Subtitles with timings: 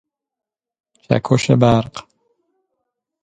[1.03, 2.05] چکش برق